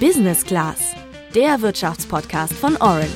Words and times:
Business 0.00 0.44
Class, 0.44 0.94
der 1.34 1.62
Wirtschaftspodcast 1.62 2.52
von 2.52 2.76
Orange. 2.76 3.08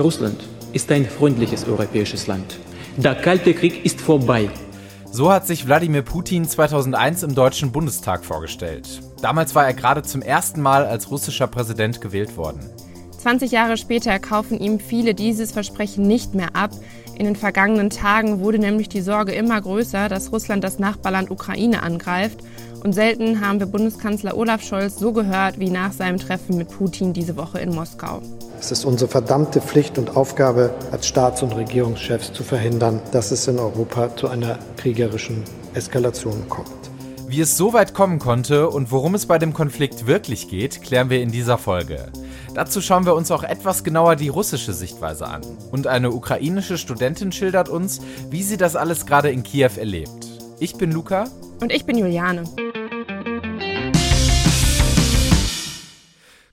Russland 0.00 0.42
ist 0.72 0.90
ein 0.90 1.06
freundliches 1.06 1.64
europäisches 1.68 2.26
Land. 2.26 2.58
Der 2.96 3.14
Kalte 3.14 3.54
Krieg 3.54 3.84
ist 3.84 4.00
vorbei. 4.00 4.50
So 5.12 5.30
hat 5.30 5.46
sich 5.46 5.68
Wladimir 5.68 6.02
Putin 6.02 6.44
2001 6.44 7.22
im 7.22 7.36
Deutschen 7.36 7.70
Bundestag 7.70 8.24
vorgestellt. 8.24 9.00
Damals 9.22 9.54
war 9.54 9.64
er 9.64 9.74
gerade 9.74 10.02
zum 10.02 10.22
ersten 10.22 10.60
Mal 10.60 10.84
als 10.84 11.08
russischer 11.12 11.46
Präsident 11.46 12.00
gewählt 12.00 12.36
worden. 12.36 12.68
20 13.18 13.50
Jahre 13.50 13.76
später 13.76 14.18
kaufen 14.18 14.58
ihm 14.58 14.80
viele 14.80 15.14
dieses 15.14 15.52
Versprechen 15.52 16.06
nicht 16.06 16.34
mehr 16.34 16.54
ab. 16.54 16.70
In 17.18 17.24
den 17.24 17.34
vergangenen 17.34 17.90
Tagen 17.90 18.38
wurde 18.38 18.60
nämlich 18.60 18.88
die 18.88 19.00
Sorge 19.00 19.32
immer 19.32 19.60
größer, 19.60 20.08
dass 20.08 20.30
Russland 20.30 20.62
das 20.62 20.78
Nachbarland 20.78 21.32
Ukraine 21.32 21.82
angreift. 21.82 22.38
Und 22.84 22.92
selten 22.92 23.40
haben 23.40 23.58
wir 23.58 23.66
Bundeskanzler 23.66 24.36
Olaf 24.36 24.62
Scholz 24.62 25.00
so 25.00 25.12
gehört 25.12 25.58
wie 25.58 25.68
nach 25.68 25.92
seinem 25.92 26.18
Treffen 26.18 26.56
mit 26.56 26.68
Putin 26.68 27.12
diese 27.12 27.36
Woche 27.36 27.58
in 27.58 27.74
Moskau. 27.74 28.22
Es 28.60 28.70
ist 28.70 28.84
unsere 28.84 29.10
verdammte 29.10 29.60
Pflicht 29.60 29.98
und 29.98 30.16
Aufgabe 30.16 30.72
als 30.92 31.08
Staats- 31.08 31.42
und 31.42 31.56
Regierungschefs 31.56 32.32
zu 32.32 32.44
verhindern, 32.44 33.00
dass 33.10 33.32
es 33.32 33.48
in 33.48 33.58
Europa 33.58 34.14
zu 34.14 34.28
einer 34.28 34.56
kriegerischen 34.76 35.42
Eskalation 35.74 36.48
kommt. 36.48 36.70
Wie 37.26 37.40
es 37.40 37.56
so 37.56 37.72
weit 37.72 37.94
kommen 37.94 38.20
konnte 38.20 38.70
und 38.70 38.92
worum 38.92 39.16
es 39.16 39.26
bei 39.26 39.38
dem 39.38 39.52
Konflikt 39.52 40.06
wirklich 40.06 40.48
geht, 40.48 40.82
klären 40.82 41.10
wir 41.10 41.20
in 41.20 41.32
dieser 41.32 41.58
Folge. 41.58 42.12
Dazu 42.58 42.80
schauen 42.80 43.06
wir 43.06 43.14
uns 43.14 43.30
auch 43.30 43.44
etwas 43.44 43.84
genauer 43.84 44.16
die 44.16 44.30
russische 44.30 44.72
Sichtweise 44.72 45.28
an. 45.28 45.42
Und 45.70 45.86
eine 45.86 46.10
ukrainische 46.10 46.76
Studentin 46.76 47.30
schildert 47.30 47.68
uns, 47.68 48.00
wie 48.30 48.42
sie 48.42 48.56
das 48.56 48.74
alles 48.74 49.06
gerade 49.06 49.30
in 49.30 49.44
Kiew 49.44 49.70
erlebt. 49.76 50.26
Ich 50.58 50.74
bin 50.74 50.90
Luca. 50.90 51.28
Und 51.60 51.70
ich 51.70 51.86
bin 51.86 51.96
Juliane. 51.96 52.42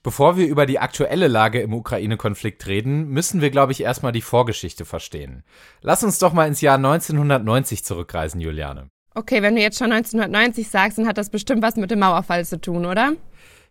Bevor 0.04 0.38
wir 0.38 0.46
über 0.46 0.68
die 0.68 0.78
aktuelle 0.78 1.28
Lage 1.28 1.60
im 1.62 1.74
Ukraine-Konflikt 1.74 2.68
reden, 2.68 3.10
müssen 3.10 3.42
wir, 3.42 3.50
glaube 3.50 3.72
ich, 3.72 3.82
erstmal 3.82 4.12
die 4.12 4.22
Vorgeschichte 4.22 4.86
verstehen. 4.86 5.44
Lass 5.82 6.04
uns 6.04 6.20
doch 6.20 6.34
mal 6.34 6.48
ins 6.48 6.62
Jahr 6.62 6.76
1990 6.76 7.84
zurückreisen, 7.84 8.40
Juliane. 8.40 8.92
Okay, 9.16 9.42
wenn 9.42 9.56
du 9.56 9.62
jetzt 9.62 9.80
schon 9.80 9.92
1990 9.92 10.70
sagst, 10.70 11.00
dann 11.00 11.08
hat 11.08 11.18
das 11.18 11.32
bestimmt 11.32 11.64
was 11.64 11.78
mit 11.78 11.90
dem 11.90 11.98
Mauerfall 11.98 12.46
zu 12.46 12.62
tun, 12.62 12.86
oder? 12.86 13.14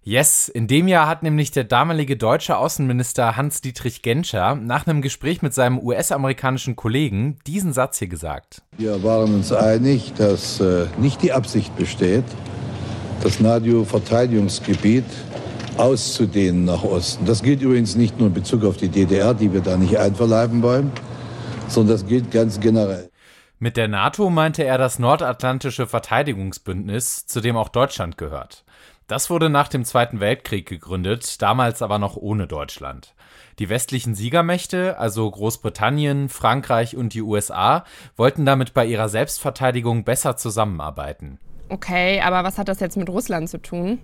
Yes, 0.07 0.51
in 0.51 0.67
dem 0.67 0.87
Jahr 0.87 1.09
hat 1.09 1.23
nämlich 1.23 1.51
der 1.51 1.65
damalige 1.65 2.19
deutsche 2.19 2.59
Außenminister 2.59 3.39
Hans-Dietrich 3.39 4.03
Genscher 4.03 4.55
nach 4.55 4.87
einem 4.87 5.01
Gespräch 5.01 5.41
mit 5.41 5.55
seinem 5.55 5.79
US-amerikanischen 5.79 6.77
Kollegen 6.77 7.39
diesen 7.47 7.73
Satz 7.73 8.01
hier 8.01 8.09
gesagt. 8.09 8.61
Wir 8.77 9.03
waren 9.03 9.35
uns 9.35 9.51
einig, 9.51 10.13
dass 10.19 10.61
äh, 10.61 10.89
nicht 10.99 11.23
die 11.23 11.33
Absicht 11.33 11.75
besteht, 11.77 12.25
das 13.23 13.41
NATO-Verteidigungsgebiet 13.41 15.07
auszudehnen 15.79 16.67
nach 16.67 16.85
Osten. 16.85 17.25
Das 17.25 17.43
gilt 17.43 17.63
übrigens 17.63 17.97
nicht 17.97 18.19
nur 18.19 18.29
in 18.29 18.35
Bezug 18.35 18.63
auf 18.67 18.77
die 18.77 18.91
DDR, 18.91 19.33
die 19.33 19.55
wir 19.55 19.63
da 19.63 19.79
nicht 19.79 19.97
einverleiben 19.97 20.61
wollen, 20.61 20.93
sondern 21.69 21.97
das 21.97 22.07
gilt 22.07 22.31
ganz 22.31 22.61
generell. 22.61 23.09
Mit 23.59 23.79
der 23.79 23.89
NATO 23.89 24.29
meinte 24.29 24.65
er 24.65 24.77
das 24.77 24.99
Nordatlantische 24.99 25.87
Verteidigungsbündnis, 25.87 27.25
zu 27.25 27.41
dem 27.41 27.57
auch 27.57 27.71
Deutschland 27.71 28.19
gehört. 28.19 28.64
Das 29.07 29.29
wurde 29.29 29.51
nach 29.51 29.69
dem 29.69 29.85
Zweiten 29.85 30.21
Weltkrieg 30.21 30.67
gegründet, 30.67 31.43
damals 31.43 31.83
aber 31.83 31.99
noch 31.99 32.17
ohne 32.17 32.47
Deutschland. 32.47 33.15
Die 33.59 33.69
westlichen 33.69 34.15
Siegermächte, 34.15 34.99
also 34.99 35.31
Großbritannien, 35.31 36.29
Frankreich 36.29 36.97
und 36.97 37.13
die 37.13 37.23
USA, 37.23 37.85
wollten 38.17 38.47
damit 38.47 38.73
bei 38.73 38.87
ihrer 38.87 39.11
Selbstverteidigung 39.11 40.05
besser 40.05 40.37
zusammenarbeiten. 40.37 41.39
Okay, 41.69 42.21
aber 42.21 42.45
was 42.45 42.59
hat 42.59 42.69
das 42.69 42.81
jetzt 42.81 42.97
mit 42.97 43.09
Russland 43.11 43.49
zu 43.49 43.61
tun? 43.61 44.01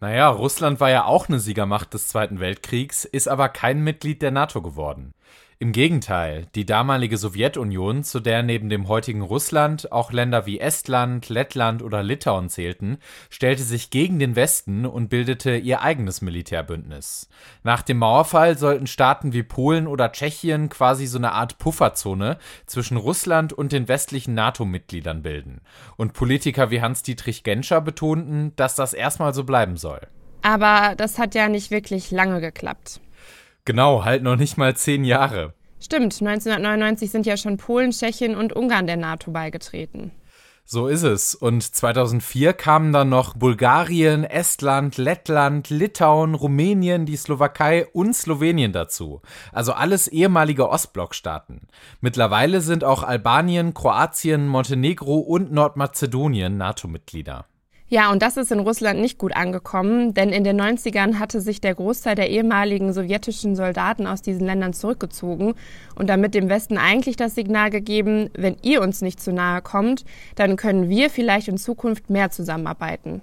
Naja, 0.00 0.28
Russland 0.28 0.80
war 0.80 0.90
ja 0.90 1.04
auch 1.04 1.28
eine 1.28 1.40
Siegermacht 1.40 1.92
des 1.92 2.08
Zweiten 2.08 2.40
Weltkriegs, 2.40 3.04
ist 3.04 3.28
aber 3.28 3.48
kein 3.48 3.82
Mitglied 3.82 4.22
der 4.22 4.30
NATO 4.30 4.62
geworden. 4.62 5.12
Im 5.60 5.72
Gegenteil, 5.72 6.46
die 6.54 6.64
damalige 6.64 7.16
Sowjetunion, 7.16 8.04
zu 8.04 8.20
der 8.20 8.44
neben 8.44 8.68
dem 8.68 8.86
heutigen 8.86 9.22
Russland 9.22 9.90
auch 9.90 10.12
Länder 10.12 10.46
wie 10.46 10.60
Estland, 10.60 11.28
Lettland 11.30 11.82
oder 11.82 12.04
Litauen 12.04 12.48
zählten, 12.48 12.98
stellte 13.28 13.64
sich 13.64 13.90
gegen 13.90 14.20
den 14.20 14.36
Westen 14.36 14.86
und 14.86 15.08
bildete 15.08 15.56
ihr 15.56 15.82
eigenes 15.82 16.22
Militärbündnis. 16.22 17.28
Nach 17.64 17.82
dem 17.82 17.98
Mauerfall 17.98 18.56
sollten 18.56 18.86
Staaten 18.86 19.32
wie 19.32 19.42
Polen 19.42 19.88
oder 19.88 20.12
Tschechien 20.12 20.68
quasi 20.68 21.06
so 21.08 21.18
eine 21.18 21.32
Art 21.32 21.58
Pufferzone 21.58 22.38
zwischen 22.66 22.96
Russland 22.96 23.52
und 23.52 23.72
den 23.72 23.88
westlichen 23.88 24.34
NATO-Mitgliedern 24.34 25.22
bilden. 25.22 25.60
Und 25.96 26.12
Politiker 26.12 26.70
wie 26.70 26.82
Hans-Dietrich 26.82 27.42
Genscher 27.42 27.80
betonten, 27.80 28.52
dass 28.54 28.76
das 28.76 28.94
erstmal 28.94 29.34
so 29.34 29.42
bleiben 29.42 29.76
soll. 29.76 30.06
Aber 30.42 30.94
das 30.94 31.18
hat 31.18 31.34
ja 31.34 31.48
nicht 31.48 31.72
wirklich 31.72 32.12
lange 32.12 32.40
geklappt. 32.40 33.00
Genau, 33.68 34.02
halt 34.02 34.22
noch 34.22 34.36
nicht 34.36 34.56
mal 34.56 34.74
zehn 34.74 35.04
Jahre. 35.04 35.52
Stimmt, 35.78 36.22
1999 36.22 37.10
sind 37.10 37.26
ja 37.26 37.36
schon 37.36 37.58
Polen, 37.58 37.90
Tschechien 37.90 38.34
und 38.34 38.54
Ungarn 38.54 38.86
der 38.86 38.96
NATO 38.96 39.30
beigetreten. 39.30 40.10
So 40.64 40.86
ist 40.86 41.02
es. 41.02 41.34
Und 41.34 41.62
2004 41.62 42.54
kamen 42.54 42.94
dann 42.94 43.10
noch 43.10 43.36
Bulgarien, 43.36 44.24
Estland, 44.24 44.96
Lettland, 44.96 45.68
Litauen, 45.68 46.34
Rumänien, 46.34 47.04
die 47.04 47.16
Slowakei 47.16 47.84
und 47.92 48.16
Slowenien 48.16 48.72
dazu. 48.72 49.20
Also 49.52 49.74
alles 49.74 50.08
ehemalige 50.08 50.70
Ostblockstaaten. 50.70 51.68
Mittlerweile 52.00 52.62
sind 52.62 52.84
auch 52.84 53.02
Albanien, 53.02 53.74
Kroatien, 53.74 54.48
Montenegro 54.48 55.18
und 55.18 55.52
Nordmazedonien 55.52 56.56
NATO-Mitglieder. 56.56 57.44
Ja, 57.90 58.12
und 58.12 58.20
das 58.20 58.36
ist 58.36 58.52
in 58.52 58.58
Russland 58.58 59.00
nicht 59.00 59.16
gut 59.16 59.34
angekommen, 59.34 60.12
denn 60.12 60.28
in 60.28 60.44
den 60.44 60.60
90ern 60.60 61.18
hatte 61.18 61.40
sich 61.40 61.62
der 61.62 61.74
Großteil 61.74 62.16
der 62.16 62.28
ehemaligen 62.28 62.92
sowjetischen 62.92 63.56
Soldaten 63.56 64.06
aus 64.06 64.20
diesen 64.20 64.44
Ländern 64.44 64.74
zurückgezogen 64.74 65.54
und 65.94 66.06
damit 66.10 66.34
dem 66.34 66.50
Westen 66.50 66.76
eigentlich 66.76 67.16
das 67.16 67.34
Signal 67.34 67.70
gegeben, 67.70 68.28
wenn 68.34 68.56
ihr 68.60 68.82
uns 68.82 69.00
nicht 69.00 69.22
zu 69.22 69.32
nahe 69.32 69.62
kommt, 69.62 70.04
dann 70.34 70.56
können 70.56 70.90
wir 70.90 71.08
vielleicht 71.08 71.48
in 71.48 71.56
Zukunft 71.56 72.10
mehr 72.10 72.30
zusammenarbeiten. 72.30 73.22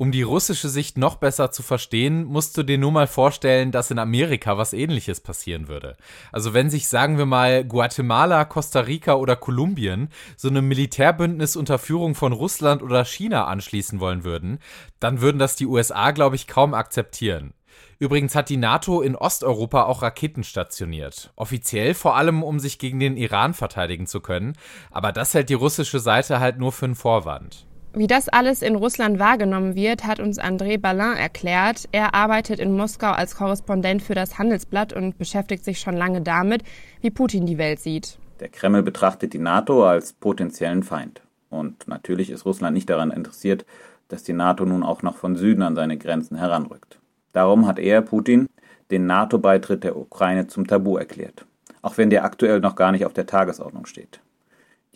Um 0.00 0.12
die 0.12 0.22
russische 0.22 0.68
Sicht 0.68 0.96
noch 0.96 1.16
besser 1.16 1.50
zu 1.50 1.64
verstehen, 1.64 2.24
musst 2.24 2.56
du 2.56 2.62
dir 2.62 2.78
nur 2.78 2.92
mal 2.92 3.08
vorstellen, 3.08 3.72
dass 3.72 3.90
in 3.90 3.98
Amerika 3.98 4.56
was 4.56 4.72
ähnliches 4.72 5.18
passieren 5.18 5.66
würde. 5.66 5.96
Also 6.30 6.54
wenn 6.54 6.70
sich, 6.70 6.86
sagen 6.86 7.18
wir 7.18 7.26
mal, 7.26 7.64
Guatemala, 7.64 8.44
Costa 8.44 8.78
Rica 8.78 9.14
oder 9.14 9.34
Kolumbien 9.34 10.10
so 10.36 10.46
einem 10.46 10.68
Militärbündnis 10.68 11.56
unter 11.56 11.80
Führung 11.80 12.14
von 12.14 12.32
Russland 12.32 12.80
oder 12.80 13.04
China 13.04 13.48
anschließen 13.48 13.98
wollen 13.98 14.22
würden, 14.22 14.60
dann 15.00 15.20
würden 15.20 15.40
das 15.40 15.56
die 15.56 15.66
USA, 15.66 16.12
glaube 16.12 16.36
ich, 16.36 16.46
kaum 16.46 16.74
akzeptieren. 16.74 17.52
Übrigens 17.98 18.36
hat 18.36 18.50
die 18.50 18.56
NATO 18.56 19.00
in 19.00 19.16
Osteuropa 19.16 19.82
auch 19.82 20.02
Raketen 20.02 20.44
stationiert. 20.44 21.32
Offiziell 21.34 21.94
vor 21.94 22.14
allem, 22.14 22.44
um 22.44 22.60
sich 22.60 22.78
gegen 22.78 23.00
den 23.00 23.16
Iran 23.16 23.52
verteidigen 23.52 24.06
zu 24.06 24.20
können. 24.20 24.52
Aber 24.92 25.10
das 25.10 25.34
hält 25.34 25.48
die 25.48 25.54
russische 25.54 25.98
Seite 25.98 26.38
halt 26.38 26.58
nur 26.58 26.70
für 26.70 26.84
einen 26.84 26.94
Vorwand. 26.94 27.67
Wie 27.94 28.06
das 28.06 28.28
alles 28.28 28.60
in 28.60 28.76
Russland 28.76 29.18
wahrgenommen 29.18 29.74
wird, 29.74 30.04
hat 30.04 30.20
uns 30.20 30.38
André 30.38 30.78
Ballin 30.78 31.16
erklärt. 31.16 31.88
Er 31.90 32.14
arbeitet 32.14 32.60
in 32.60 32.76
Moskau 32.76 33.10
als 33.10 33.34
Korrespondent 33.34 34.02
für 34.02 34.14
das 34.14 34.38
Handelsblatt 34.38 34.92
und 34.92 35.16
beschäftigt 35.16 35.64
sich 35.64 35.80
schon 35.80 35.96
lange 35.96 36.20
damit, 36.20 36.62
wie 37.00 37.10
Putin 37.10 37.46
die 37.46 37.56
Welt 37.56 37.80
sieht. 37.80 38.18
Der 38.40 38.50
Kreml 38.50 38.82
betrachtet 38.82 39.32
die 39.32 39.38
NATO 39.38 39.86
als 39.86 40.12
potenziellen 40.12 40.82
Feind. 40.82 41.22
Und 41.48 41.88
natürlich 41.88 42.30
ist 42.30 42.44
Russland 42.44 42.74
nicht 42.74 42.90
daran 42.90 43.10
interessiert, 43.10 43.64
dass 44.08 44.22
die 44.22 44.34
NATO 44.34 44.66
nun 44.66 44.82
auch 44.82 45.02
noch 45.02 45.16
von 45.16 45.36
Süden 45.36 45.62
an 45.62 45.74
seine 45.74 45.96
Grenzen 45.96 46.36
heranrückt. 46.36 46.98
Darum 47.32 47.66
hat 47.66 47.78
er, 47.78 48.02
Putin, 48.02 48.48
den 48.90 49.06
NATO-Beitritt 49.06 49.82
der 49.82 49.96
Ukraine 49.96 50.46
zum 50.46 50.66
Tabu 50.66 50.96
erklärt, 50.98 51.46
auch 51.82 51.96
wenn 51.96 52.10
der 52.10 52.24
aktuell 52.24 52.60
noch 52.60 52.76
gar 52.76 52.92
nicht 52.92 53.06
auf 53.06 53.12
der 53.12 53.26
Tagesordnung 53.26 53.86
steht. 53.86 54.20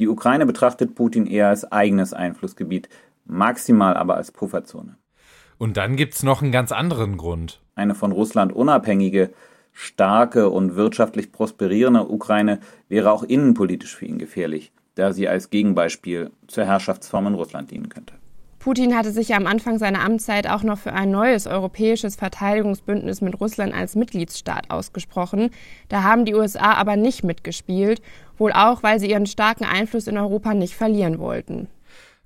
Die 0.02 0.08
Ukraine 0.08 0.46
betrachtet 0.46 0.96
Putin 0.96 1.26
eher 1.28 1.46
als 1.46 1.70
eigenes 1.70 2.12
Einflussgebiet, 2.12 2.88
maximal 3.24 3.96
aber 3.96 4.16
als 4.16 4.32
Pufferzone. 4.32 4.96
Und 5.58 5.76
dann 5.76 5.94
gibt's 5.94 6.24
noch 6.24 6.42
einen 6.42 6.50
ganz 6.50 6.72
anderen 6.72 7.16
Grund. 7.16 7.60
Eine 7.76 7.94
von 7.94 8.10
Russland 8.10 8.52
unabhängige, 8.52 9.30
starke 9.70 10.50
und 10.50 10.74
wirtschaftlich 10.74 11.30
prosperierende 11.30 12.08
Ukraine 12.08 12.58
wäre 12.88 13.12
auch 13.12 13.22
innenpolitisch 13.22 13.94
für 13.94 14.06
ihn 14.06 14.18
gefährlich, 14.18 14.72
da 14.96 15.12
sie 15.12 15.28
als 15.28 15.50
Gegenbeispiel 15.50 16.32
zur 16.48 16.64
Herrschaftsform 16.64 17.28
in 17.28 17.34
Russland 17.34 17.70
dienen 17.70 17.88
könnte. 17.88 18.14
Putin 18.62 18.94
hatte 18.96 19.10
sich 19.10 19.30
ja 19.30 19.36
am 19.38 19.48
Anfang 19.48 19.78
seiner 19.78 20.04
Amtszeit 20.04 20.46
auch 20.46 20.62
noch 20.62 20.78
für 20.78 20.92
ein 20.92 21.10
neues 21.10 21.48
europäisches 21.48 22.14
Verteidigungsbündnis 22.14 23.20
mit 23.20 23.40
Russland 23.40 23.74
als 23.74 23.96
Mitgliedsstaat 23.96 24.70
ausgesprochen. 24.70 25.50
Da 25.88 26.04
haben 26.04 26.24
die 26.24 26.34
USA 26.36 26.74
aber 26.74 26.94
nicht 26.94 27.24
mitgespielt, 27.24 28.00
wohl 28.38 28.52
auch, 28.52 28.84
weil 28.84 29.00
sie 29.00 29.10
ihren 29.10 29.26
starken 29.26 29.64
Einfluss 29.64 30.06
in 30.06 30.16
Europa 30.16 30.54
nicht 30.54 30.76
verlieren 30.76 31.18
wollten. 31.18 31.66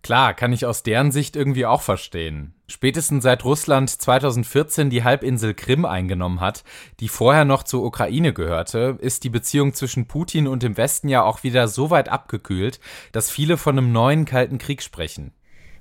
Klar, 0.03 0.35
kann 0.35 0.53
ich 0.53 0.67
aus 0.67 0.83
deren 0.83 1.11
Sicht 1.11 1.37
irgendwie 1.37 1.65
auch 1.65 1.81
verstehen. 1.81 2.53
Spätestens 2.67 3.23
seit 3.23 3.43
Russland 3.47 3.89
2014 3.89 4.91
die 4.91 5.05
Halbinsel 5.05 5.55
Krim 5.55 5.87
eingenommen 5.87 6.43
hat, 6.43 6.65
die 7.01 7.09
vorher 7.09 7.47
noch 7.47 7.63
zur 7.63 7.83
Ukraine 7.83 8.35
gehörte, 8.35 8.99
ist 9.01 9.25
die 9.25 9.31
Beziehung 9.31 9.73
zwischen 9.73 10.07
Putin 10.07 10.49
und 10.49 10.63
dem 10.63 10.77
Westen 10.77 11.09
ja 11.09 11.23
auch 11.23 11.45
wieder 11.45 11.67
so 11.67 11.89
weit 11.89 12.11
abgekühlt, 12.11 12.79
dass 13.13 13.31
viele 13.31 13.57
von 13.57 13.79
einem 13.79 13.91
neuen 13.91 14.27
Kalten 14.27 14.59
Krieg 14.59 14.83
sprechen. 14.83 15.33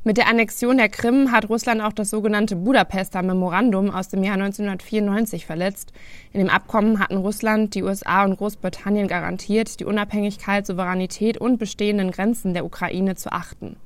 Mit 0.08 0.18
der 0.18 0.28
Annexion 0.28 0.78
der 0.78 0.88
Krim 0.88 1.32
hat 1.32 1.50
Russland 1.50 1.82
auch 1.82 1.92
das 1.92 2.12
sogenannte 2.12 2.56
Budapester 2.56 3.24
Memorandum 3.24 3.90
aus 3.90 4.08
dem 4.08 4.24
Jahr 4.24 4.36
1994 4.36 5.48
verletzt. 5.48 5.94
In 6.32 6.42
dem 6.42 6.50
Abkommen 6.52 7.00
hatten 7.00 7.18
Russland, 7.18 7.74
die 7.74 7.82
USA 7.82 8.24
und 8.24 8.38
Großbritannien 8.38 9.08
garantiert, 9.08 9.80
die 9.80 9.86
Unabhängigkeit, 9.86 10.68
Souveränität 10.68 11.40
und 11.40 11.58
bestehenden 11.58 12.12
Grenzen 12.12 12.54
der 12.54 12.66
Ukraine 12.66 13.16
zu 13.16 13.32
achten. 13.32 13.78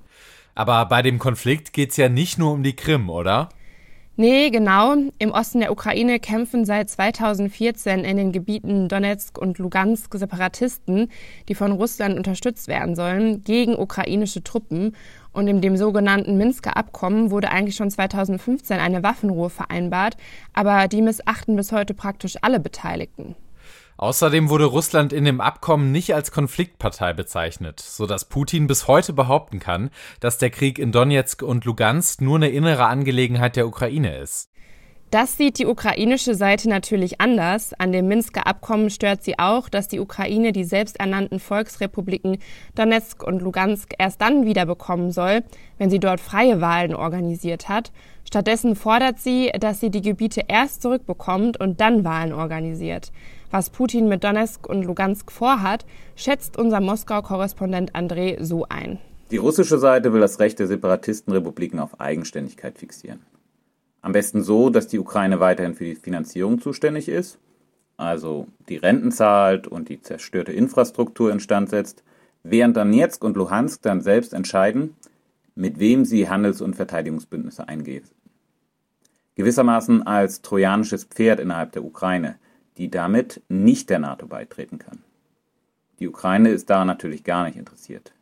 Aber 0.56 0.88
bei 0.88 1.01
dem 1.01 1.19
Konflikt 1.19 1.71
geht 1.71 1.92
es 1.92 1.95
ja 1.95 2.10
nicht 2.10 2.38
nur 2.38 2.51
um 2.51 2.63
die 2.63 2.75
Krim, 2.75 3.10
oder? 3.10 3.48
Nee, 4.22 4.50
genau. 4.50 4.95
Im 5.18 5.31
Osten 5.31 5.62
der 5.62 5.72
Ukraine 5.72 6.19
kämpfen 6.19 6.65
seit 6.65 6.89
2014 6.89 8.04
in 8.04 8.18
den 8.18 8.33
Gebieten 8.33 8.89
Donetsk 8.89 9.38
und 9.38 9.60
Lugansk 9.60 10.13
Separatisten, 10.13 11.10
die 11.48 11.56
von 11.56 11.72
Russland 11.72 12.18
unterstützt 12.18 12.68
werden 12.68 12.98
sollen, 12.98 13.45
gegen 13.45 13.77
ukrainische 13.77 14.44
Truppen. 14.44 14.98
Und 15.31 15.47
in 15.47 15.61
dem 15.61 15.77
sogenannten 15.77 16.37
Minsker 16.37 16.75
Abkommen 16.75 17.31
wurde 17.31 17.51
eigentlich 17.51 17.75
schon 17.75 17.91
2015 17.91 18.79
eine 18.79 19.03
Waffenruhe 19.03 19.49
vereinbart, 19.49 20.17
aber 20.53 20.87
die 20.87 21.01
missachten 21.01 21.55
bis 21.55 21.71
heute 21.71 21.93
praktisch 21.93 22.37
alle 22.41 22.59
Beteiligten. 22.59 23.35
Außerdem 23.97 24.49
wurde 24.49 24.63
Russland 24.63 25.11
in 25.11 25.25
dem 25.25 25.41
Abkommen 25.41 25.91
nicht 25.91 26.15
als 26.15 26.31
Konfliktpartei 26.31 27.11
bezeichnet, 27.11 27.81
sodass 27.81 28.29
Putin 28.29 28.65
bis 28.65 28.87
heute 28.87 29.11
behaupten 29.11 29.59
kann, 29.59 29.89
dass 30.21 30.37
der 30.37 30.51
Krieg 30.51 30.79
in 30.79 30.93
Donetsk 30.93 31.43
und 31.43 31.65
Lugansk 31.65 32.21
nur 32.21 32.37
eine 32.37 32.49
innere 32.49 32.85
Angelegenheit 32.85 33.57
der 33.57 33.67
Ukraine 33.67 34.17
ist. 34.17 34.49
Das 35.11 35.38
sieht 35.38 35.57
die 35.57 35.65
ukrainische 35.65 36.35
Seite 36.35 36.69
natürlich 36.69 37.19
anders. 37.19 37.73
An 37.79 37.91
dem 37.91 38.07
Minsker 38.07 38.45
Abkommen 38.45 38.91
stört 38.91 39.23
sie 39.23 39.39
auch, 39.39 39.67
dass 39.67 39.88
die 39.88 40.00
Ukraine 40.00 40.51
die 40.51 40.63
selbsternannten 40.63 41.39
Volksrepubliken 41.39 42.38
Donetsk 42.75 43.23
und 43.23 43.41
Lugansk 43.41 43.95
erst 43.97 44.21
dann 44.21 44.45
wiederbekommen 44.45 45.11
soll, 45.11 45.41
wenn 45.79 45.89
sie 45.89 46.00
dort 46.00 46.19
freie 46.19 46.61
Wahlen 46.61 46.94
organisiert 46.94 47.69
hat. 47.69 47.91
Stattdessen 48.23 48.75
fordert 48.75 49.17
sie, 49.17 49.51
dass 49.59 49.79
sie 49.79 49.89
die 49.89 50.03
Gebiete 50.03 50.44
erst 50.47 50.83
zurückbekommt 50.83 51.59
und 51.59 51.81
dann 51.81 52.03
Wahlen 52.03 52.31
organisiert. 52.31 53.12
Was 53.50 53.71
Putin 53.71 54.09
mit 54.09 54.23
Donetsk 54.23 54.69
und 54.69 54.83
Lugansk 54.83 55.31
vorhat, 55.31 55.88
schätzt 56.15 56.55
unser 56.55 56.81
Moskau-Korrespondent 56.81 57.95
André 57.95 58.44
so 58.44 58.67
ein. 58.69 59.00
Die 59.31 59.38
russische 59.38 59.79
Seite 59.79 60.13
will 60.13 60.21
das 60.21 60.39
Recht 60.39 60.59
der 60.59 60.67
Separatistenrepubliken 60.67 61.79
auf 61.79 62.00
Eigenständigkeit 62.00 62.77
fixieren. 62.77 63.21
Am 64.01 64.12
besten 64.12 64.44
so, 64.44 64.69
dass 64.69 64.88
die 64.88 65.00
Ukraine 65.00 65.40
weiterhin 65.40 65.75
für 65.75 65.86
die 65.86 65.96
Finanzierung 65.96 66.62
zuständig 66.62 67.10
ist, 67.10 67.38
also 67.98 68.48
die 68.69 68.78
Renten 68.78 69.12
zahlt 69.12 69.68
und 69.68 69.90
die 69.90 70.01
zerstörte 70.01 70.54
Infrastruktur 70.54 71.31
instand 71.31 71.69
setzt, 71.69 72.04
während 72.44 72.78
Donetsk 72.78 73.24
und 73.24 73.36
Luhansk 73.36 73.81
dann 73.81 74.01
selbst 74.01 74.34
entscheiden, 74.34 74.96
mit 75.56 75.80
wem 75.80 76.06
sie 76.06 76.30
Handels- 76.30 76.62
und 76.62 76.75
Verteidigungsbündnisse 76.75 77.68
eingehen. 77.68 78.06
Gewissermaßen 79.36 80.07
als 80.07 80.42
trojanisches 80.42 81.04
Pferd 81.04 81.40
innerhalb 81.40 81.74
der 81.74 81.84
Ukraine– 81.84 82.36
die 82.80 82.90
damit 82.90 83.42
nicht 83.50 83.90
der 83.90 84.00
NATO 84.00 84.25
beitreten 84.25 84.80
kann. 84.80 85.00
Die 86.00 86.07
Ukraine 86.07 86.50
ist 86.50 86.69
daran 86.69 86.88
natürlich 86.88 87.25
gar 87.25 87.44
nicht 87.44 87.57
interessiert. 87.57 88.13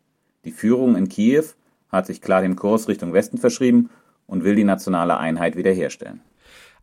Die 0.45 0.51
Führung 0.51 0.95
in 0.95 1.09
Kiew 1.09 1.45
hat 1.89 2.07
sich 2.07 2.21
klar 2.21 2.41
dem 2.41 2.55
Kurs 2.55 2.87
Richtung 2.87 3.13
Westen 3.13 3.37
verschrieben 3.37 3.91
und 4.27 4.43
will 4.43 4.55
die 4.55 4.63
nationale 4.63 5.17
Einheit 5.17 5.55
wiederherstellen. 5.55 6.21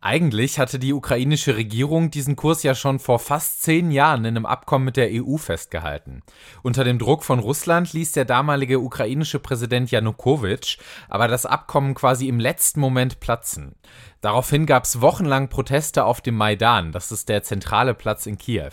Eigentlich 0.06 0.58
hatte 0.58 0.78
die 0.78 0.92
ukrainische 0.92 1.56
Regierung 1.56 2.10
diesen 2.10 2.36
Kurs 2.36 2.62
ja 2.62 2.74
schon 2.74 2.98
vor 2.98 3.18
fast 3.18 3.62
zehn 3.62 3.90
Jahren 3.90 4.26
in 4.26 4.36
einem 4.36 4.44
Abkommen 4.44 4.84
mit 4.84 4.98
der 4.98 5.08
EU 5.10 5.38
festgehalten. 5.38 6.22
Unter 6.62 6.84
dem 6.84 6.98
Druck 6.98 7.24
von 7.24 7.38
Russland 7.38 7.94
ließ 7.94 8.12
der 8.12 8.26
damalige 8.26 8.80
ukrainische 8.80 9.38
Präsident 9.38 9.90
Janukowitsch 9.90 10.76
aber 11.08 11.26
das 11.26 11.46
Abkommen 11.46 11.94
quasi 11.94 12.28
im 12.28 12.38
letzten 12.38 12.80
Moment 12.80 13.18
platzen. 13.20 13.76
Daraufhin 14.20 14.66
gab 14.66 14.84
es 14.84 15.00
wochenlang 15.00 15.48
Proteste 15.48 16.04
auf 16.04 16.20
dem 16.20 16.36
Maidan, 16.36 16.92
das 16.92 17.10
ist 17.10 17.30
der 17.30 17.42
zentrale 17.42 17.94
Platz 17.94 18.26
in 18.26 18.36
Kiew. 18.36 18.72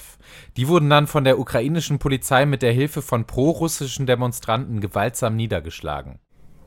Die 0.57 0.67
wurden 0.67 0.89
dann 0.89 1.07
von 1.07 1.23
der 1.23 1.39
ukrainischen 1.39 1.97
Polizei 1.97 2.45
mit 2.45 2.61
der 2.61 2.73
Hilfe 2.73 3.01
von 3.01 3.25
prorussischen 3.25 4.05
Demonstranten 4.05 4.81
gewaltsam 4.81 5.37
niedergeschlagen. 5.37 6.19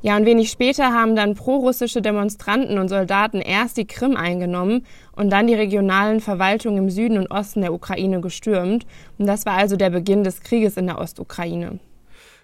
Ja, 0.04 0.18
und 0.18 0.26
wenig 0.26 0.50
später 0.50 0.92
haben 0.92 1.16
dann 1.16 1.34
prorussische 1.34 2.02
Demonstranten 2.02 2.76
und 2.76 2.90
Soldaten 2.90 3.40
erst 3.40 3.78
die 3.78 3.86
Krim 3.86 4.18
eingenommen 4.18 4.84
und 5.12 5.30
dann 5.30 5.46
die 5.46 5.54
regionalen 5.54 6.20
Verwaltungen 6.20 6.76
im 6.76 6.90
Süden 6.90 7.16
und 7.16 7.30
Osten 7.30 7.62
der 7.62 7.72
Ukraine 7.72 8.20
gestürmt. 8.20 8.84
Und 9.16 9.26
das 9.26 9.46
war 9.46 9.54
also 9.54 9.76
der 9.76 9.88
Beginn 9.88 10.22
des 10.22 10.42
Krieges 10.42 10.76
in 10.76 10.88
der 10.88 10.98
Ostukraine. 10.98 11.78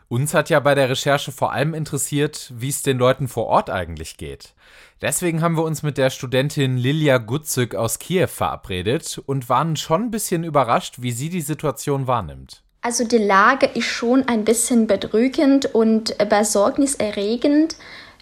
Uns 0.09 0.33
hat 0.33 0.49
ja 0.49 0.59
bei 0.59 0.75
der 0.75 0.89
Recherche 0.89 1.33
vor 1.33 1.53
allem 1.53 1.75
interessiert, 1.75 2.51
wie 2.57 2.71
es 2.71 2.81
den 2.81 2.97
Leuten 2.97 3.29
vor 3.29 3.45
Ort 3.45 3.69
eigentlich 3.69 4.17
geht. 4.17 4.55
Deswegen 5.03 5.43
haben 5.43 5.59
wir 5.59 5.65
uns 5.65 5.83
mit 5.83 5.99
der 5.99 6.09
Studentin 6.09 6.79
Lilia 6.79 7.19
Gutzück 7.19 7.75
aus 7.75 7.99
Kiew 7.99 8.29
verabredet 8.29 9.21
und 9.27 9.51
waren 9.51 9.77
schon 9.77 10.05
ein 10.05 10.11
bisschen 10.11 10.45
überrascht, 10.45 11.03
wie 11.03 11.13
sie 11.13 11.29
die 11.29 11.43
Situation 11.43 12.07
wahrnimmt. 12.07 12.63
Also 12.83 13.05
die 13.05 13.19
Lage 13.19 13.67
ist 13.67 13.85
schon 13.85 14.27
ein 14.27 14.45
bisschen 14.45 14.87
bedrückend 14.87 15.75
und 15.75 16.17
besorgniserregend. 16.31 17.77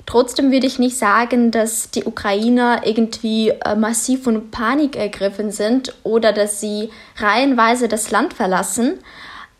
Trotzdem 0.04 0.50
würde 0.50 0.66
ich 0.66 0.80
nicht 0.80 0.96
sagen, 0.96 1.52
dass 1.52 1.90
die 1.90 2.04
Ukrainer 2.04 2.80
irgendwie 2.84 3.50
äh, 3.50 3.76
massiv 3.76 4.24
von 4.24 4.50
Panik 4.50 4.96
ergriffen 4.96 5.52
sind 5.52 5.94
oder 6.02 6.32
dass 6.32 6.60
sie 6.60 6.90
reihenweise 7.18 7.88
das 7.88 8.10
Land 8.10 8.34
verlassen. 8.34 8.98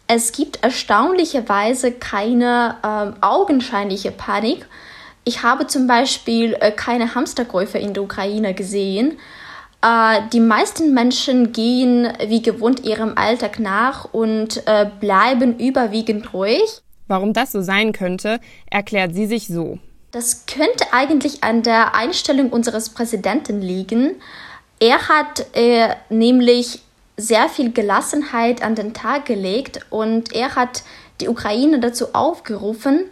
Es 0.09 0.33
gibt 0.33 0.65
erstaunlicherweise 0.65 1.93
keine 1.93 2.77
äh, 2.83 3.25
augenscheinliche 3.25 4.11
Panik. 4.11 4.67
Ich 5.25 5.43
habe 5.43 5.67
zum 5.67 5.87
Beispiel 5.87 6.57
äh, 6.61 6.73
keine 6.73 7.15
Hamsterkäufe 7.15 7.79
in 7.79 7.93
der 7.93 8.03
Ukraine 8.03 8.55
gesehen. 8.55 9.19
Äh, 9.83 10.23
die 10.33 10.41
meisten 10.41 10.93
Menschen 10.93 11.53
gehen 11.53 12.13
wie 12.27 12.43
gewohnt 12.43 12.85
ihrem 12.85 13.17
Alltag 13.17 13.59
nach 13.59 14.13
und 14.13 14.67
äh, 14.67 14.87
bleiben 15.01 15.59
überwiegend 15.59 16.33
ruhig. 16.33 16.83
Warum 17.07 17.33
das 17.33 17.53
so 17.53 17.63
sein 17.63 17.93
könnte, 17.93 18.41
erklärt 18.71 19.15
sie 19.15 19.27
sich 19.27 19.49
so. 19.49 19.79
Das 20.11 20.47
könnte 20.47 20.93
eigentlich 20.93 21.45
an 21.45 21.63
der 21.63 21.95
Einstellung 21.95 22.51
unseres 22.51 22.91
Präsidenten 22.91 23.61
liegen. 23.61 24.17
Er 24.81 25.09
hat 25.09 25.47
äh, 25.55 25.95
nämlich 26.09 26.81
sehr 27.17 27.49
viel 27.49 27.73
Gelassenheit 27.73 28.63
an 28.63 28.75
den 28.75 28.95
Tag 28.95 29.27
gelegt 29.27 29.81
und 29.91 30.33
er 30.33 30.55
hat 30.55 30.83
die 31.21 31.29
Ukraine 31.29 31.81
dazu 31.81 32.15
aufgerufen, 32.15 33.11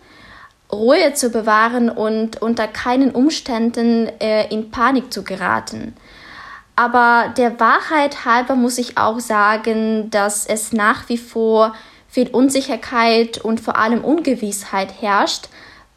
Ruhe 0.72 1.12
zu 1.14 1.30
bewahren 1.30 1.90
und 1.90 2.40
unter 2.40 2.66
keinen 2.68 3.10
Umständen 3.10 4.08
äh, 4.20 4.48
in 4.48 4.70
Panik 4.70 5.12
zu 5.12 5.22
geraten. 5.22 5.94
Aber 6.76 7.32
der 7.36 7.58
Wahrheit 7.58 8.26
halber 8.26 8.54
muss 8.54 8.76
ich 8.76 8.98
auch 8.98 9.18
sagen, 9.18 10.10
dass 10.10 10.46
es 10.46 10.72
nach 10.72 11.08
wie 11.08 11.16
vor 11.16 11.74
viel 12.06 12.28
Unsicherheit 12.28 13.38
und 13.38 13.60
vor 13.60 13.76
allem 13.76 14.04
Ungewissheit 14.04 15.00
herrscht, 15.00 15.48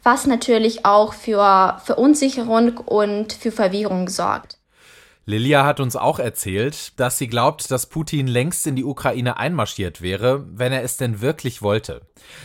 was 0.02 0.26
natürlich 0.26 0.86
auch 0.86 1.12
für 1.12 1.80
Verunsicherung 1.84 2.78
und 2.78 3.34
für 3.34 3.52
Verwirrung 3.52 4.08
sorgt. 4.08 4.56
Lilia 5.26 5.64
hat 5.64 5.80
uns 5.80 5.96
auch 5.96 6.18
erzählt, 6.18 6.98
dass 6.98 7.18
sie 7.18 7.28
glaubt, 7.28 7.70
dass 7.70 7.86
Putin 7.86 8.26
längst 8.26 8.66
in 8.66 8.74
die 8.74 8.84
Ukraine 8.84 9.36
einmarschiert 9.36 10.00
wäre, 10.00 10.46
wenn 10.50 10.72
er 10.72 10.82
es 10.82 10.96
denn 10.96 11.20
wirklich 11.20 11.60
wollte. 11.60 12.00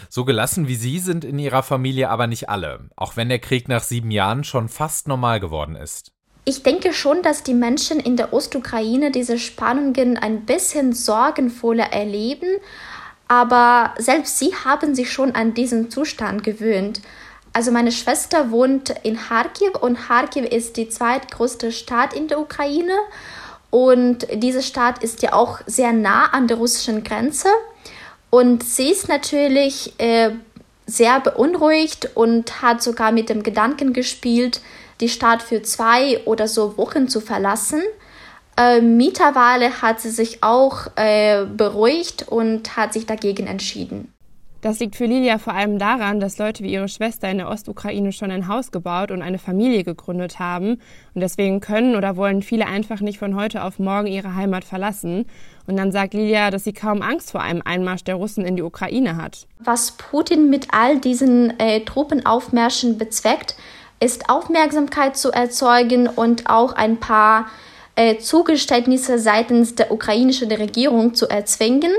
So 0.09 0.25
gelassen 0.25 0.67
wie 0.67 0.75
sie 0.75 0.99
sind 0.99 1.23
in 1.23 1.39
ihrer 1.39 1.63
Familie 1.63 2.09
aber 2.09 2.27
nicht 2.27 2.49
alle, 2.49 2.89
auch 2.97 3.15
wenn 3.15 3.29
der 3.29 3.39
Krieg 3.39 3.69
nach 3.69 3.81
sieben 3.81 4.11
Jahren 4.11 4.43
schon 4.43 4.67
fast 4.67 5.07
normal 5.07 5.39
geworden 5.39 5.75
ist. 5.75 6.14
Ich 6.47 6.61
denke 6.61 6.93
schon, 6.93 7.23
dass 7.23 7.41
die 7.41 7.55
Menschen 7.55 7.99
in 7.99 8.17
der 8.17 8.31
Ostukraine 8.31 9.09
diese 9.09 9.39
Spannungen 9.39 10.17
ein 10.17 10.45
bisschen 10.45 10.93
sorgenvoller 10.93 11.91
erleben, 11.91 12.47
aber 13.27 13.95
selbst 13.97 14.37
sie 14.37 14.53
haben 14.53 14.93
sich 14.93 15.11
schon 15.11 15.33
an 15.33 15.55
diesen 15.55 15.89
Zustand 15.89 16.43
gewöhnt. 16.43 17.01
Also 17.51 17.71
meine 17.71 17.91
Schwester 17.91 18.51
wohnt 18.51 18.93
in 19.01 19.17
Kharkiv 19.17 19.75
und 19.81 19.97
Kharkiv 19.97 20.45
ist 20.45 20.77
die 20.77 20.87
zweitgrößte 20.87 21.71
Stadt 21.71 22.13
in 22.13 22.27
der 22.27 22.39
Ukraine. 22.39 22.93
Und 23.71 24.27
diese 24.31 24.61
Stadt 24.61 25.03
ist 25.03 25.23
ja 25.23 25.33
auch 25.33 25.61
sehr 25.65 25.93
nah 25.93 26.25
an 26.27 26.47
der 26.47 26.57
russischen 26.57 27.03
Grenze. 27.03 27.47
Und 28.29 28.63
sie 28.63 28.91
ist 28.91 29.09
natürlich 29.09 29.93
äh, 29.99 30.31
sehr 30.85 31.19
beunruhigt 31.21 32.09
und 32.13 32.61
hat 32.61 32.83
sogar 32.83 33.11
mit 33.11 33.29
dem 33.29 33.41
Gedanken 33.41 33.93
gespielt, 33.93 34.61
die 35.01 35.09
Stadt 35.09 35.41
für 35.41 35.61
zwei 35.61 36.23
oder 36.25 36.47
so 36.47 36.77
Wochen 36.77 37.07
zu 37.07 37.19
verlassen. 37.21 37.81
Äh, 38.57 38.81
mittlerweile 38.81 39.81
hat 39.81 39.99
sie 39.99 40.11
sich 40.11 40.41
auch 40.41 40.87
äh, 40.95 41.45
beruhigt 41.45 42.27
und 42.27 42.77
hat 42.77 42.93
sich 42.93 43.05
dagegen 43.05 43.47
entschieden. 43.47 44.11
Das 44.65 44.79
liegt 44.79 44.95
für 44.95 45.05
Lilia 45.05 45.37
vor 45.37 45.53
allem 45.53 45.77
daran, 45.77 46.19
dass 46.19 46.39
Leute 46.39 46.63
wie 46.63 46.73
ihre 46.73 46.87
Schwester 46.87 47.29
in 47.29 47.37
der 47.37 47.49
Ostukraine 47.49 48.11
schon 48.11 48.31
ein 48.31 48.47
Haus 48.47 48.71
gebaut 48.71 49.11
und 49.11 49.21
eine 49.21 49.37
Familie 49.37 49.83
gegründet 49.83 50.39
haben. 50.39 50.81
Und 51.13 51.21
deswegen 51.21 51.59
können 51.59 51.95
oder 51.95 52.17
wollen 52.17 52.41
viele 52.41 52.65
einfach 52.65 52.99
nicht 52.99 53.19
von 53.19 53.35
heute 53.35 53.63
auf 53.63 53.77
morgen 53.77 54.07
ihre 54.07 54.33
Heimat 54.33 54.63
verlassen. 54.63 55.27
Und 55.67 55.77
dann 55.77 55.91
sagt 55.91 56.15
Lilia, 56.15 56.49
dass 56.49 56.63
sie 56.63 56.73
kaum 56.73 57.03
Angst 57.03 57.29
vor 57.29 57.41
einem 57.41 57.61
Einmarsch 57.63 58.05
der 58.05 58.15
Russen 58.15 58.43
in 58.43 58.55
die 58.55 58.63
Ukraine 58.63 59.17
hat. 59.17 59.45
Was 59.59 59.91
Putin 59.91 60.49
mit 60.49 60.69
all 60.71 60.99
diesen 60.99 61.59
äh, 61.59 61.81
Truppenaufmärschen 61.81 62.97
bezweckt, 62.97 63.55
ist 63.99 64.29
Aufmerksamkeit 64.29 65.17
zu 65.17 65.31
erzeugen 65.31 66.07
und 66.07 66.49
auch 66.49 66.73
ein 66.73 66.99
paar 66.99 67.47
äh, 67.95 68.17
Zugeständnisse 68.17 69.19
seitens 69.19 69.75
der 69.75 69.91
ukrainischen 69.91 70.51
Regierung 70.51 71.15
zu 71.15 71.27
erzwingen. 71.29 71.91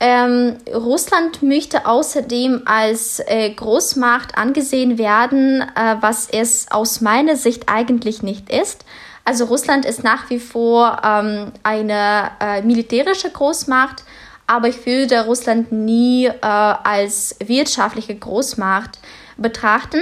Ähm, 0.00 0.58
Russland 0.72 1.42
möchte 1.42 1.86
außerdem 1.86 2.62
als 2.66 3.20
äh, 3.26 3.50
Großmacht 3.50 4.38
angesehen 4.38 4.96
werden, 4.96 5.62
äh, 5.62 5.96
was 6.00 6.28
es 6.30 6.70
aus 6.70 7.00
meiner 7.00 7.34
Sicht 7.34 7.64
eigentlich 7.68 8.22
nicht 8.22 8.48
ist. 8.48 8.84
Also 9.24 9.46
Russland 9.46 9.84
ist 9.84 10.04
nach 10.04 10.30
wie 10.30 10.38
vor 10.38 11.02
ähm, 11.04 11.52
eine 11.64 12.30
äh, 12.40 12.62
militärische 12.62 13.28
Großmacht, 13.28 14.04
aber 14.46 14.68
ich 14.68 14.86
würde 14.86 15.26
Russland 15.26 15.72
nie 15.72 16.26
äh, 16.26 16.32
als 16.42 17.36
wirtschaftliche 17.44 18.14
Großmacht 18.14 18.98
betrachten. 19.36 20.00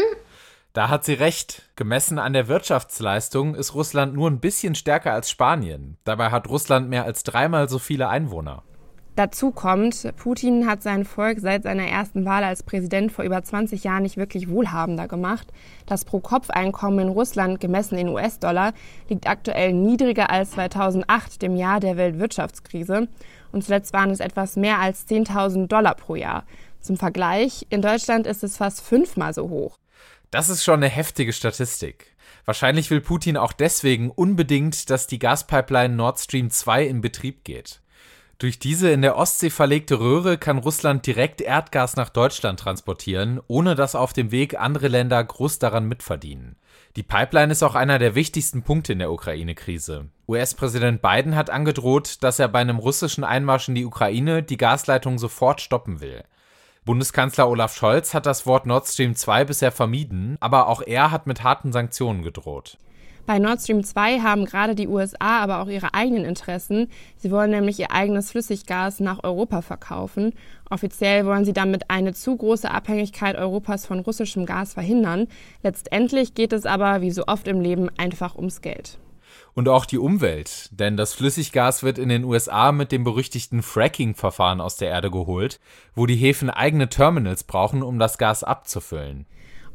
Da 0.76 0.90
hat 0.90 1.06
sie 1.06 1.14
recht. 1.14 1.62
Gemessen 1.74 2.18
an 2.18 2.34
der 2.34 2.48
Wirtschaftsleistung 2.48 3.54
ist 3.54 3.72
Russland 3.72 4.12
nur 4.12 4.28
ein 4.28 4.40
bisschen 4.40 4.74
stärker 4.74 5.10
als 5.10 5.30
Spanien. 5.30 5.96
Dabei 6.04 6.28
hat 6.28 6.50
Russland 6.50 6.90
mehr 6.90 7.04
als 7.04 7.22
dreimal 7.22 7.70
so 7.70 7.78
viele 7.78 8.10
Einwohner. 8.10 8.62
Dazu 9.14 9.52
kommt, 9.52 10.06
Putin 10.18 10.66
hat 10.66 10.82
sein 10.82 11.06
Volk 11.06 11.40
seit 11.40 11.62
seiner 11.62 11.86
ersten 11.86 12.26
Wahl 12.26 12.44
als 12.44 12.62
Präsident 12.62 13.10
vor 13.10 13.24
über 13.24 13.42
20 13.42 13.84
Jahren 13.84 14.02
nicht 14.02 14.18
wirklich 14.18 14.50
wohlhabender 14.50 15.08
gemacht. 15.08 15.50
Das 15.86 16.04
Pro-Kopf-Einkommen 16.04 16.98
in 16.98 17.08
Russland, 17.08 17.58
gemessen 17.58 17.96
in 17.96 18.10
US-Dollar, 18.10 18.74
liegt 19.08 19.26
aktuell 19.26 19.72
niedriger 19.72 20.28
als 20.28 20.50
2008, 20.50 21.40
dem 21.40 21.56
Jahr 21.56 21.80
der 21.80 21.96
Weltwirtschaftskrise. 21.96 23.08
Und 23.50 23.64
zuletzt 23.64 23.94
waren 23.94 24.10
es 24.10 24.20
etwas 24.20 24.56
mehr 24.56 24.78
als 24.78 25.08
10.000 25.08 25.68
Dollar 25.68 25.94
pro 25.94 26.16
Jahr. 26.16 26.44
Zum 26.82 26.98
Vergleich, 26.98 27.66
in 27.70 27.80
Deutschland 27.80 28.26
ist 28.26 28.44
es 28.44 28.58
fast 28.58 28.82
fünfmal 28.82 29.32
so 29.32 29.48
hoch. 29.48 29.78
Das 30.30 30.48
ist 30.48 30.64
schon 30.64 30.80
eine 30.80 30.88
heftige 30.88 31.32
Statistik. 31.32 32.16
Wahrscheinlich 32.44 32.90
will 32.90 33.00
Putin 33.00 33.36
auch 33.36 33.52
deswegen 33.52 34.10
unbedingt, 34.10 34.90
dass 34.90 35.06
die 35.06 35.18
Gaspipeline 35.18 35.94
Nord 35.94 36.18
Stream 36.18 36.50
2 36.50 36.86
in 36.86 37.00
Betrieb 37.00 37.44
geht. 37.44 37.80
Durch 38.38 38.58
diese 38.58 38.90
in 38.90 39.00
der 39.00 39.16
Ostsee 39.16 39.48
verlegte 39.48 39.98
Röhre 39.98 40.36
kann 40.36 40.58
Russland 40.58 41.06
direkt 41.06 41.40
Erdgas 41.40 41.96
nach 41.96 42.10
Deutschland 42.10 42.60
transportieren, 42.60 43.40
ohne 43.46 43.74
dass 43.74 43.94
auf 43.94 44.12
dem 44.12 44.30
Weg 44.30 44.60
andere 44.60 44.88
Länder 44.88 45.24
groß 45.24 45.58
daran 45.58 45.86
mitverdienen. 45.86 46.56
Die 46.96 47.02
Pipeline 47.02 47.50
ist 47.50 47.62
auch 47.62 47.74
einer 47.74 47.98
der 47.98 48.14
wichtigsten 48.14 48.62
Punkte 48.62 48.92
in 48.92 48.98
der 48.98 49.10
Ukraine-Krise. 49.10 50.10
US-Präsident 50.28 51.00
Biden 51.00 51.34
hat 51.34 51.48
angedroht, 51.48 52.22
dass 52.22 52.38
er 52.38 52.48
bei 52.48 52.58
einem 52.58 52.78
russischen 52.78 53.24
Einmarsch 53.24 53.68
in 53.68 53.74
die 53.74 53.86
Ukraine 53.86 54.42
die 54.42 54.58
Gasleitung 54.58 55.18
sofort 55.18 55.62
stoppen 55.62 56.00
will. 56.00 56.22
Bundeskanzler 56.86 57.48
Olaf 57.48 57.74
Scholz 57.74 58.14
hat 58.14 58.26
das 58.26 58.46
Wort 58.46 58.64
Nord 58.64 58.86
Stream 58.86 59.16
2 59.16 59.46
bisher 59.46 59.72
vermieden, 59.72 60.36
aber 60.38 60.68
auch 60.68 60.80
er 60.80 61.10
hat 61.10 61.26
mit 61.26 61.42
harten 61.42 61.72
Sanktionen 61.72 62.22
gedroht. 62.22 62.78
Bei 63.26 63.40
Nord 63.40 63.60
Stream 63.60 63.82
2 63.82 64.20
haben 64.20 64.44
gerade 64.44 64.76
die 64.76 64.86
USA 64.86 65.40
aber 65.40 65.60
auch 65.60 65.66
ihre 65.66 65.94
eigenen 65.94 66.24
Interessen. 66.24 66.88
Sie 67.16 67.32
wollen 67.32 67.50
nämlich 67.50 67.80
ihr 67.80 67.90
eigenes 67.90 68.30
Flüssiggas 68.30 69.00
nach 69.00 69.24
Europa 69.24 69.62
verkaufen. 69.62 70.32
Offiziell 70.70 71.26
wollen 71.26 71.44
sie 71.44 71.52
damit 71.52 71.90
eine 71.90 72.14
zu 72.14 72.36
große 72.36 72.70
Abhängigkeit 72.70 73.34
Europas 73.34 73.84
von 73.84 73.98
russischem 73.98 74.46
Gas 74.46 74.74
verhindern. 74.74 75.26
Letztendlich 75.64 76.34
geht 76.34 76.52
es 76.52 76.66
aber, 76.66 77.00
wie 77.00 77.10
so 77.10 77.26
oft 77.26 77.48
im 77.48 77.60
Leben, 77.60 77.90
einfach 77.98 78.36
ums 78.36 78.60
Geld 78.60 78.96
und 79.56 79.70
auch 79.70 79.86
die 79.86 79.98
Umwelt, 79.98 80.68
denn 80.78 80.98
das 80.98 81.14
Flüssiggas 81.14 81.82
wird 81.82 81.96
in 81.96 82.10
den 82.10 82.24
USA 82.24 82.72
mit 82.72 82.92
dem 82.92 83.04
berüchtigten 83.04 83.62
Fracking-Verfahren 83.62 84.60
aus 84.60 84.76
der 84.76 84.90
Erde 84.90 85.10
geholt, 85.10 85.60
wo 85.94 86.04
die 86.04 86.14
Häfen 86.14 86.50
eigene 86.50 86.90
Terminals 86.90 87.42
brauchen, 87.42 87.82
um 87.82 87.98
das 87.98 88.18
Gas 88.18 88.44
abzufüllen. 88.44 89.24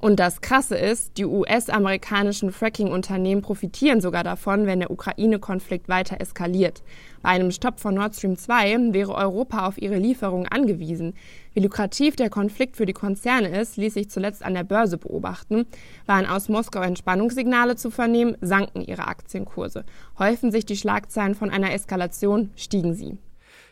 Und 0.02 0.20
das 0.20 0.42
Krasse 0.42 0.76
ist, 0.76 1.20
die 1.20 1.26
US-amerikanischen 1.26 2.52
Fracking-Unternehmen 2.52 3.44
profitieren 3.44 4.02
sogar 4.02 4.24
davon, 4.24 4.66
wenn 4.66 4.80
der 4.80 4.90
Ukraine-Konflikt 4.90 5.90
weiter 5.90 6.20
eskaliert. 6.20 6.82
Bei 7.22 7.30
einem 7.30 7.52
Stopp 7.52 7.80
von 7.80 7.94
Nord 7.94 8.16
Stream 8.16 8.36
2 8.36 8.94
wäre 8.94 9.14
Europa 9.14 9.68
auf 9.68 9.80
ihre 9.80 9.98
Lieferungen 9.98 10.48
angewiesen. 10.48 11.14
Wie 11.54 11.60
lukrativ 11.60 12.16
der 12.16 12.32
Konflikt 12.32 12.78
für 12.78 12.88
die 12.88 12.94
Konzerne 12.94 13.50
ist, 13.50 13.78
ließ 13.78 13.94
sich 13.94 14.10
zuletzt 14.10 14.44
an 14.44 14.56
der 14.56 14.64
Börse 14.64 14.98
beobachten. 14.98 15.68
Waren 16.08 16.26
aus 16.26 16.50
Moskau 16.50 16.82
Entspannungssignale 16.82 17.76
zu 17.76 17.92
vernehmen, 17.92 18.36
sanken 18.42 18.82
ihre 18.82 19.06
Aktienkurse. 19.08 19.86
Häufen 20.18 20.52
sich 20.52 20.66
die 20.66 20.78
Schlagzeilen 20.78 21.36
von 21.36 21.52
einer 21.52 21.74
Eskalation, 21.74 22.50
stiegen 22.56 22.96
sie. 22.96 23.20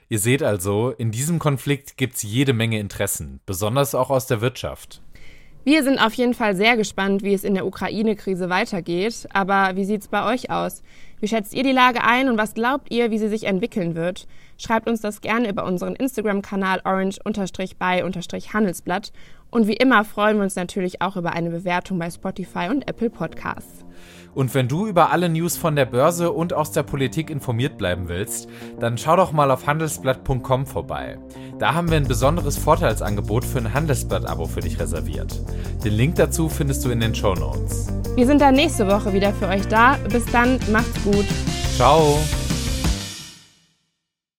Ihr 0.09 0.19
seht 0.19 0.43
also, 0.43 0.91
in 0.91 1.09
diesem 1.09 1.39
Konflikt 1.39 1.97
gibt's 1.97 2.21
jede 2.21 2.53
Menge 2.53 2.79
Interessen, 2.79 3.39
besonders 3.47 3.95
auch 3.95 4.11
aus 4.11 4.27
der 4.27 4.41
Wirtschaft. 4.41 5.01
Wir 5.65 5.83
sind 5.83 5.99
auf 5.99 6.13
jeden 6.13 6.33
Fall 6.33 6.55
sehr 6.55 6.77
gespannt, 6.77 7.21
wie 7.21 7.33
es 7.33 7.43
in 7.43 7.53
der 7.53 7.65
Ukraine-Krise 7.65 8.49
weitergeht. 8.49 9.27
Aber 9.33 9.75
wie 9.75 9.83
sieht's 9.83 10.07
bei 10.07 10.25
euch 10.25 10.49
aus? 10.49 10.81
Wie 11.19 11.27
schätzt 11.27 11.53
ihr 11.53 11.63
die 11.63 11.73
Lage 11.73 12.01
ein 12.03 12.29
und 12.29 12.37
was 12.37 12.53
glaubt 12.53 12.89
ihr, 12.91 13.11
wie 13.11 13.17
sie 13.17 13.27
sich 13.27 13.43
entwickeln 13.43 13.93
wird? 13.93 14.25
Schreibt 14.57 14.87
uns 14.87 15.01
das 15.01 15.19
gerne 15.19 15.49
über 15.49 15.65
unseren 15.65 15.95
Instagram-Kanal 15.95 16.79
orange-by-handelsblatt. 16.85 19.11
Und 19.51 19.67
wie 19.67 19.75
immer 19.75 20.05
freuen 20.05 20.37
wir 20.37 20.43
uns 20.43 20.55
natürlich 20.55 21.01
auch 21.01 21.17
über 21.17 21.33
eine 21.33 21.49
Bewertung 21.49 21.99
bei 21.99 22.09
Spotify 22.09 22.69
und 22.69 22.87
Apple 22.87 23.09
Podcasts. 23.09 23.83
Und 24.35 24.53
wenn 24.53 24.67
du 24.67 24.87
über 24.87 25.11
alle 25.11 25.29
News 25.29 25.57
von 25.57 25.75
der 25.75 25.85
Börse 25.85 26.31
und 26.31 26.53
aus 26.53 26.71
der 26.71 26.83
Politik 26.83 27.29
informiert 27.29 27.77
bleiben 27.77 28.07
willst, 28.07 28.47
dann 28.79 28.97
schau 28.97 29.15
doch 29.15 29.31
mal 29.31 29.51
auf 29.51 29.67
handelsblatt.com 29.67 30.65
vorbei. 30.65 31.17
Da 31.57 31.73
haben 31.73 31.89
wir 31.89 31.97
ein 31.97 32.07
besonderes 32.07 32.57
Vorteilsangebot 32.57 33.43
für 33.43 33.59
ein 33.59 33.73
Handelsblatt-Abo 33.73 34.45
für 34.45 34.61
dich 34.61 34.79
reserviert. 34.79 35.39
Den 35.83 35.93
Link 35.93 36.15
dazu 36.15 36.47
findest 36.47 36.85
du 36.85 36.89
in 36.89 36.99
den 36.99 37.15
Show 37.15 37.33
Notes. 37.33 37.87
Wir 38.15 38.25
sind 38.25 38.41
dann 38.41 38.55
nächste 38.55 38.87
Woche 38.87 39.13
wieder 39.13 39.33
für 39.33 39.47
euch 39.47 39.67
da. 39.67 39.97
Bis 40.11 40.25
dann, 40.25 40.59
macht's 40.71 41.03
gut. 41.03 41.25
Ciao. 41.75 42.19